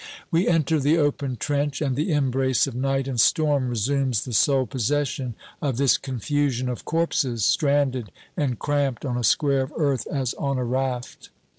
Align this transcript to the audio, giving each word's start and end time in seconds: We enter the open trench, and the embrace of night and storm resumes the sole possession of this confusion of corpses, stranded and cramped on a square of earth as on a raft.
We 0.31 0.47
enter 0.47 0.79
the 0.79 0.97
open 0.97 1.35
trench, 1.37 1.79
and 1.79 1.95
the 1.95 2.11
embrace 2.11 2.65
of 2.65 2.73
night 2.73 3.07
and 3.07 3.19
storm 3.21 3.69
resumes 3.69 4.25
the 4.25 4.33
sole 4.33 4.65
possession 4.65 5.35
of 5.61 5.77
this 5.77 5.99
confusion 5.99 6.69
of 6.69 6.85
corpses, 6.85 7.45
stranded 7.45 8.11
and 8.35 8.57
cramped 8.57 9.05
on 9.05 9.15
a 9.15 9.23
square 9.23 9.61
of 9.61 9.73
earth 9.77 10.07
as 10.07 10.33
on 10.39 10.57
a 10.57 10.63
raft. 10.65 11.29